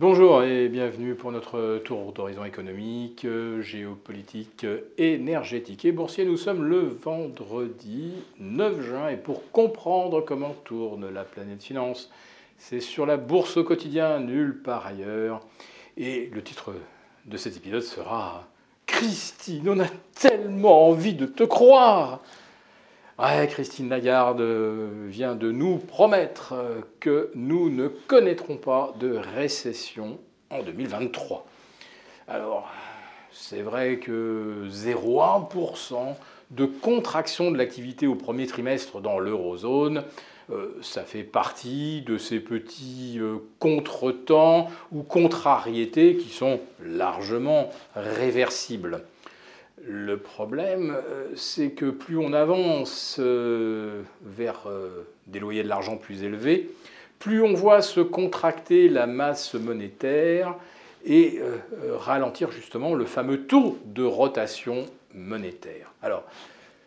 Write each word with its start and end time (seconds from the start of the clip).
Bonjour 0.00 0.42
et 0.42 0.68
bienvenue 0.68 1.14
pour 1.14 1.30
notre 1.30 1.78
tour 1.84 2.12
d'horizon 2.12 2.44
économique, 2.44 3.28
géopolitique, 3.60 4.66
énergétique 4.98 5.84
et 5.84 5.92
boursier. 5.92 6.24
Nous 6.24 6.36
sommes 6.36 6.64
le 6.64 6.80
vendredi 6.80 8.10
9 8.40 8.80
juin 8.82 9.08
et 9.10 9.16
pour 9.16 9.52
comprendre 9.52 10.20
comment 10.20 10.56
tourne 10.64 11.08
la 11.08 11.22
planète 11.22 11.62
finance, 11.62 12.10
c'est 12.58 12.80
sur 12.80 13.06
la 13.06 13.16
bourse 13.16 13.56
au 13.56 13.62
quotidien, 13.62 14.18
nulle 14.18 14.60
part 14.64 14.84
ailleurs. 14.84 15.38
Et 15.96 16.28
le 16.32 16.42
titre 16.42 16.74
de 17.26 17.36
cet 17.36 17.56
épisode 17.56 17.82
sera 17.82 18.48
Christine, 18.86 19.68
on 19.68 19.78
a 19.78 19.86
tellement 20.18 20.88
envie 20.88 21.14
de 21.14 21.26
te 21.26 21.44
croire 21.44 22.20
Christine 23.48 23.88
Lagarde 23.88 24.40
euh, 24.40 25.06
vient 25.08 25.34
de 25.34 25.50
nous 25.50 25.78
promettre 25.78 26.52
euh, 26.54 26.80
que 27.00 27.30
nous 27.34 27.70
ne 27.70 27.88
connaîtrons 27.88 28.56
pas 28.56 28.92
de 28.98 29.12
récession 29.36 30.18
en 30.50 30.62
2023. 30.62 31.46
Alors, 32.26 32.68
c'est 33.30 33.62
vrai 33.62 33.98
que 33.98 34.66
0,1% 34.68 36.14
de 36.50 36.64
contraction 36.66 37.50
de 37.50 37.58
l'activité 37.58 38.06
au 38.06 38.14
premier 38.14 38.46
trimestre 38.46 39.00
dans 39.00 39.18
l'eurozone, 39.18 40.02
euh, 40.50 40.76
ça 40.82 41.04
fait 41.04 41.22
partie 41.22 42.02
de 42.02 42.18
ces 42.18 42.40
petits 42.40 43.20
contretemps 43.58 44.68
ou 44.92 45.02
contrariétés 45.02 46.16
qui 46.16 46.30
sont 46.30 46.60
largement 46.80 47.70
réversibles. 47.94 49.04
Le 49.82 50.18
problème, 50.18 50.94
euh, 50.96 51.26
c'est 51.34 51.70
que 51.70 51.90
plus 51.90 52.16
on 52.16 52.32
avance 52.32 53.16
euh, 53.18 54.02
vers 54.22 54.66
euh, 54.66 55.04
des 55.26 55.40
loyers 55.40 55.64
de 55.64 55.68
l'argent 55.68 55.96
plus 55.96 56.22
élevés, 56.22 56.70
plus 57.18 57.42
on 57.42 57.54
voit 57.54 57.82
se 57.82 58.00
contracter 58.00 58.88
la 58.88 59.06
masse 59.06 59.54
monétaire 59.54 60.54
et 61.06 61.38
ralentir 61.98 62.50
justement 62.50 62.94
le 62.94 63.04
fameux 63.04 63.42
taux 63.42 63.78
de 63.84 64.02
rotation 64.02 64.86
monétaire. 65.14 65.92
Alors, 66.02 66.24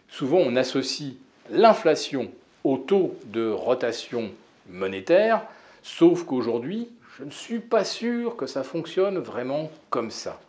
souvent 0.10 0.38
on 0.38 0.56
associe 0.56 1.14
l'inflation 1.52 2.32
au 2.64 2.78
taux 2.78 3.16
de 3.26 3.48
rotation 3.50 4.32
monétaire, 4.70 5.44
sauf 5.84 6.24
qu'aujourd'hui, 6.24 6.90
je 7.18 7.24
ne 7.24 7.32
suis 7.32 7.60
pas 7.60 7.84
sûr 7.84 8.36
que 8.36 8.48
ça 8.48 8.64
fonctionne 8.64 9.20
vraiment 9.20 9.72
comme 9.92 10.12
ça. 10.12 10.40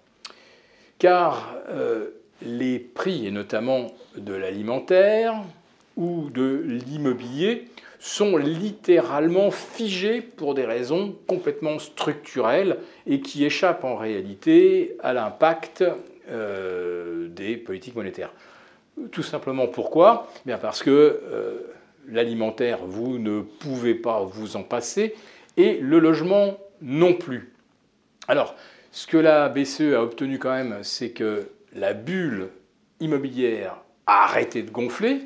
Car 0.98 1.54
les 2.42 2.78
prix, 2.78 3.26
et 3.26 3.30
notamment 3.30 3.88
de 4.16 4.34
l'alimentaire 4.34 5.34
ou 5.96 6.30
de 6.30 6.64
l'immobilier, 6.86 7.68
sont 7.98 8.36
littéralement 8.36 9.50
figés 9.50 10.20
pour 10.20 10.54
des 10.54 10.64
raisons 10.64 11.16
complètement 11.26 11.78
structurelles 11.78 12.78
et 13.06 13.20
qui 13.20 13.44
échappent 13.44 13.84
en 13.84 13.96
réalité 13.96 14.96
à 15.00 15.12
l'impact 15.12 15.84
euh, 16.30 17.28
des 17.28 17.56
politiques 17.56 17.96
monétaires. 17.96 18.32
Tout 19.10 19.22
simplement 19.22 19.66
pourquoi? 19.66 20.30
Bien 20.46 20.58
Parce 20.58 20.82
que 20.82 20.90
euh, 20.90 21.60
l'alimentaire, 22.08 22.78
vous 22.84 23.18
ne 23.18 23.40
pouvez 23.40 23.94
pas 23.94 24.22
vous 24.22 24.56
en 24.56 24.62
passer, 24.62 25.14
et 25.56 25.78
le 25.78 25.98
logement 25.98 26.56
non 26.80 27.14
plus. 27.14 27.52
Alors, 28.28 28.54
ce 28.92 29.06
que 29.06 29.16
la 29.16 29.48
BCE 29.48 29.94
a 29.94 30.02
obtenu 30.02 30.38
quand 30.38 30.52
même, 30.52 30.78
c'est 30.82 31.10
que 31.10 31.48
la 31.74 31.92
bulle 31.92 32.48
immobilière 33.00 33.76
a 34.06 34.24
arrêté 34.24 34.62
de 34.62 34.70
gonfler, 34.70 35.20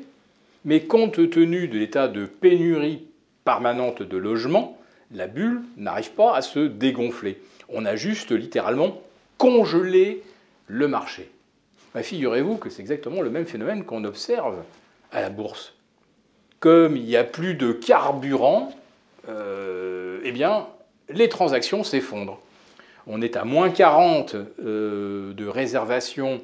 mais 0.65 0.81
compte 0.81 1.29
tenu 1.29 1.67
de 1.67 1.77
l'état 1.77 2.07
de 2.07 2.25
pénurie 2.25 3.07
permanente 3.45 4.01
de 4.01 4.17
logements, 4.17 4.77
la 5.11 5.27
bulle 5.27 5.61
n'arrive 5.77 6.11
pas 6.11 6.35
à 6.35 6.41
se 6.41 6.59
dégonfler. 6.59 7.41
On 7.69 7.85
a 7.85 7.95
juste 7.95 8.31
littéralement 8.31 9.01
congelé 9.37 10.23
le 10.67 10.87
marché. 10.87 11.29
Figurez-vous 11.95 12.57
que 12.57 12.69
c'est 12.69 12.81
exactement 12.81 13.21
le 13.21 13.29
même 13.29 13.45
phénomène 13.45 13.83
qu'on 13.83 14.03
observe 14.03 14.63
à 15.11 15.21
la 15.21 15.29
bourse. 15.29 15.75
Comme 16.59 16.97
il 16.97 17.03
n'y 17.03 17.17
a 17.17 17.23
plus 17.23 17.53
de 17.53 17.71
carburant, 17.71 18.71
euh, 19.29 20.19
eh 20.23 20.33
les 21.13 21.29
transactions 21.29 21.83
s'effondrent 21.83 22.39
on 23.07 23.21
est 23.21 23.35
à 23.35 23.43
moins 23.43 23.69
40 23.69 24.35
euh, 24.35 25.33
de 25.33 25.47
réservations 25.47 26.41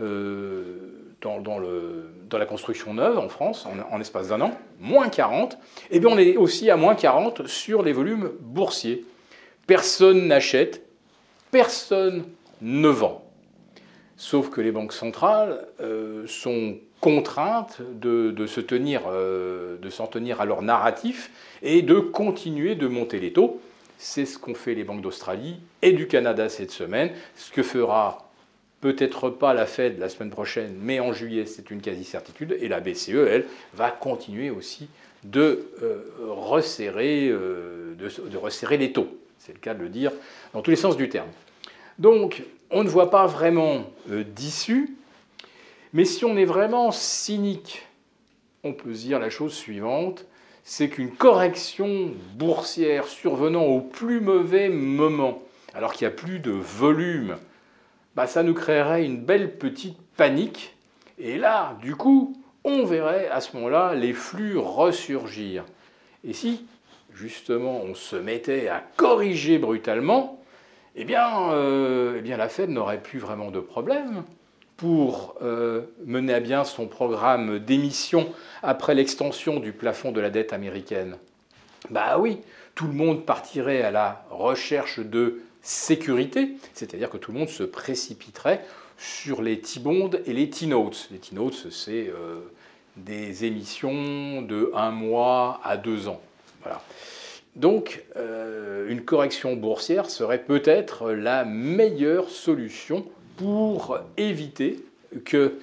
euh, 0.00 0.76
dans, 1.20 2.38
la 2.38 2.46
construction 2.46 2.94
neuve 2.94 3.18
en 3.18 3.28
France, 3.28 3.66
en, 3.90 4.00
espace 4.00 4.28
d'un 4.28 4.40
an, 4.40 4.52
moins 4.80 5.08
40, 5.08 5.58
et 5.90 6.00
bien 6.00 6.10
on 6.10 6.18
est 6.18 6.36
aussi 6.36 6.70
à 6.70 6.76
moins 6.76 6.94
40 6.94 7.46
sur 7.46 7.82
les 7.82 7.92
volumes 7.92 8.30
boursiers. 8.40 9.04
Personne 9.66 10.26
n'achète, 10.26 10.82
personne 11.50 12.24
ne 12.60 12.88
vend. 12.88 13.22
Sauf 14.16 14.50
que 14.50 14.60
les 14.60 14.72
banques 14.72 14.92
centrales 14.92 15.66
euh, 15.80 16.26
sont 16.26 16.78
contraintes 17.00 17.80
de, 17.94 18.46
se 18.46 18.60
tenir, 18.60 19.02
de 19.10 19.90
s'en 19.90 20.06
tenir 20.06 20.40
à 20.40 20.44
leur 20.44 20.62
narratif 20.62 21.30
et 21.60 21.82
de 21.82 21.98
continuer 21.98 22.76
de 22.76 22.86
monter 22.86 23.18
les 23.18 23.32
taux. 23.32 23.60
C'est 24.04 24.26
ce 24.26 24.36
qu'ont 24.36 24.54
fait 24.54 24.74
les 24.74 24.82
banques 24.82 25.00
d'Australie 25.00 25.60
et 25.80 25.92
du 25.92 26.08
Canada 26.08 26.48
cette 26.48 26.72
semaine, 26.72 27.12
ce 27.36 27.52
que 27.52 27.62
fera 27.62 28.32
peut-être 28.80 29.30
pas 29.30 29.54
la 29.54 29.64
Fed 29.64 30.00
la 30.00 30.08
semaine 30.08 30.30
prochaine, 30.30 30.74
mais 30.80 30.98
en 30.98 31.12
juillet, 31.12 31.46
c'est 31.46 31.70
une 31.70 31.80
quasi-certitude, 31.80 32.56
et 32.60 32.66
la 32.66 32.80
BCE, 32.80 33.10
elle, 33.10 33.46
va 33.74 33.92
continuer 33.92 34.50
aussi 34.50 34.88
de, 35.22 35.68
euh, 35.84 36.02
resserrer, 36.18 37.28
euh, 37.28 37.94
de, 37.94 38.36
resserrer 38.36 38.76
les 38.76 38.92
taux. 38.92 39.06
C'est 39.38 39.52
le 39.52 39.60
cas 39.60 39.72
de 39.72 39.80
le 39.80 39.88
dire 39.88 40.10
dans 40.52 40.62
tous 40.62 40.70
les 40.72 40.76
sens 40.76 40.96
du 40.96 41.08
terme. 41.08 41.30
Donc, 42.00 42.42
on 42.72 42.82
ne 42.82 42.88
voit 42.88 43.08
pas 43.08 43.28
vraiment 43.28 43.84
euh, 44.10 44.24
d'issue, 44.24 44.96
mais 45.92 46.04
si 46.04 46.24
on 46.24 46.36
est 46.36 46.44
vraiment 46.44 46.90
cynique, 46.90 47.86
on 48.64 48.72
peut 48.72 48.90
dire 48.90 49.20
la 49.20 49.30
chose 49.30 49.54
suivante, 49.54 50.26
c'est 50.64 50.88
qu'une 50.88 51.10
correction 51.10 52.12
boursière 52.34 53.06
survenant 53.06 53.64
au 53.64 53.80
plus 53.80 54.20
mauvais 54.20 54.68
moment, 54.68 55.42
alors 55.74 55.92
qu'il 55.92 56.06
n'y 56.06 56.12
a 56.12 56.16
plus 56.16 56.38
de 56.38 56.50
volume, 56.50 57.36
bah, 58.14 58.26
ça 58.26 58.42
nous 58.42 58.54
créerait 58.54 59.04
une 59.04 59.18
belle 59.18 59.56
petite 59.56 59.98
panique. 60.16 60.76
Et 61.18 61.38
là, 61.38 61.76
du 61.82 61.96
coup, 61.96 62.36
on 62.64 62.84
verrait 62.84 63.28
à 63.28 63.40
ce 63.40 63.56
moment-là 63.56 63.94
les 63.94 64.12
flux 64.12 64.56
ressurgir. 64.56 65.64
Et 66.24 66.32
si, 66.32 66.66
justement, 67.14 67.80
on 67.82 67.94
se 67.94 68.16
mettait 68.16 68.68
à 68.68 68.82
corriger 68.96 69.58
brutalement, 69.58 70.42
eh 70.94 71.04
bien, 71.04 71.52
euh, 71.52 72.16
eh 72.18 72.20
bien 72.20 72.36
la 72.36 72.48
Fed 72.48 72.70
n'aurait 72.70 73.02
plus 73.02 73.18
vraiment 73.18 73.50
de 73.50 73.60
problème 73.60 74.24
pour 74.82 75.36
euh, 75.42 75.82
mener 76.06 76.34
à 76.34 76.40
bien 76.40 76.64
son 76.64 76.88
programme 76.88 77.60
d'émission 77.60 78.28
après 78.64 78.96
l'extension 78.96 79.60
du 79.60 79.70
plafond 79.70 80.10
de 80.10 80.20
la 80.20 80.28
dette 80.28 80.52
américaine 80.52 81.18
Bah 81.90 82.18
oui, 82.18 82.40
tout 82.74 82.88
le 82.88 82.92
monde 82.92 83.24
partirait 83.24 83.82
à 83.82 83.92
la 83.92 84.26
recherche 84.28 84.98
de 84.98 85.42
sécurité, 85.62 86.56
c'est-à-dire 86.74 87.10
que 87.10 87.16
tout 87.16 87.30
le 87.30 87.38
monde 87.38 87.48
se 87.48 87.62
précipiterait 87.62 88.64
sur 88.98 89.40
les 89.40 89.60
T-bonds 89.60 90.10
et 90.26 90.32
les 90.32 90.50
T-notes. 90.50 91.10
Les 91.12 91.18
T-notes, 91.18 91.68
c'est 91.70 92.08
euh, 92.08 92.40
des 92.96 93.44
émissions 93.44 94.42
de 94.42 94.72
un 94.74 94.90
mois 94.90 95.60
à 95.62 95.76
deux 95.76 96.08
ans. 96.08 96.20
Voilà. 96.62 96.82
Donc, 97.54 98.02
euh, 98.16 98.88
une 98.88 99.04
correction 99.04 99.54
boursière 99.54 100.10
serait 100.10 100.42
peut-être 100.42 101.12
la 101.12 101.44
meilleure 101.44 102.28
solution 102.30 103.06
pour 103.36 103.98
éviter 104.16 104.84
que, 105.24 105.58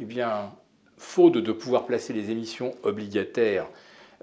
eh 0.00 0.04
bien, 0.04 0.50
faute 0.98 1.38
de 1.38 1.52
pouvoir 1.52 1.86
placer 1.86 2.12
les 2.12 2.30
émissions 2.30 2.74
obligataires 2.82 3.66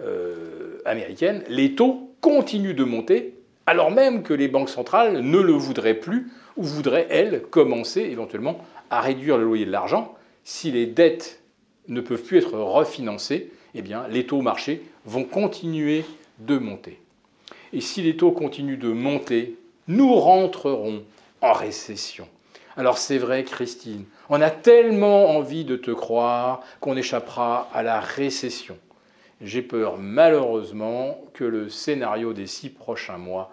euh, 0.02 0.80
américaines, 0.86 1.44
les 1.48 1.76
taux 1.76 2.12
continuent 2.22 2.76
de 2.76 2.84
monter 2.84 3.36
alors 3.68 3.92
même 3.92 4.24
que 4.24 4.34
les 4.34 4.48
banques 4.48 4.70
centrales 4.70 5.22
ne 5.22 5.40
le 5.40 5.54
voudraient 5.54 5.94
plus 5.94 6.28
ou 6.58 6.64
voudraient, 6.64 7.08
elles, 7.09 7.41
commencer 7.41 8.02
éventuellement 8.02 8.59
à 8.90 9.02
réduire 9.02 9.38
le 9.38 9.46
loyer 9.46 9.66
de 9.66 9.72
l'argent. 9.72 10.16
Si 10.44 10.72
les 10.72 10.88
dettes 10.88 11.41
ne 11.88 12.02
peuvent 12.02 12.23
plus 12.23 12.38
être 12.38 12.58
refinancées, 12.58 13.52
eh 13.73 13.82
bien, 13.82 14.08
les 14.09 14.26
taux 14.26 14.41
marchés 14.41 14.82
vont 15.06 15.23
continuer 15.23 16.03
de 16.40 16.58
monter. 16.58 17.00
Et 17.72 17.82
si 17.82 18.02
les 18.02 18.18
taux 18.18 18.32
continuent 18.32 18.79
de 18.79 18.91
monter, 18.91 19.56
nous 19.88 20.14
rentrerons 20.16 21.03
en 21.41 21.53
récession. 21.53 22.28
Alors 22.78 22.97
c'est 22.97 23.18
vrai, 23.18 23.44
Christine, 23.44 24.06
on 24.29 24.41
a 24.41 24.50
tellement 24.50 25.29
envie 25.29 25.66
de 25.66 25.76
te 25.76 25.91
croire 25.91 26.62
qu'on 26.79 26.96
échappera 26.96 27.70
à 27.73 27.84
la 27.84 28.00
récession. 28.00 28.78
J'ai 29.41 29.62
peur 29.62 29.97
malheureusement 29.97 31.20
que 31.34 31.44
le 31.44 31.70
scénario 31.70 32.32
des 32.34 32.47
six 32.47 32.70
prochains 32.70 33.18
mois 33.18 33.52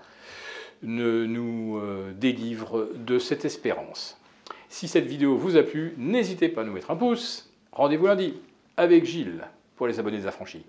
ne 0.82 1.24
nous 1.24 1.78
euh, 1.78 2.12
délivre 2.12 2.88
de 2.94 3.18
cette 3.18 3.44
espérance. 3.44 4.20
Si 4.68 4.86
cette 4.86 5.06
vidéo 5.06 5.36
vous 5.36 5.56
a 5.56 5.62
plu, 5.62 5.94
n'hésitez 5.96 6.48
pas 6.48 6.60
à 6.60 6.64
nous 6.64 6.72
mettre 6.72 6.90
un 6.90 6.96
pouce. 6.96 7.50
Rendez-vous 7.72 8.06
lundi 8.06 8.34
avec 8.76 9.04
Gilles 9.04 9.44
pour 9.76 9.88
les 9.88 9.98
abonnés 9.98 10.26
affranchis. 10.26 10.64